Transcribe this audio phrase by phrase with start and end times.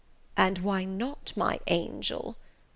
[0.35, 2.35] "And why not, my angel?"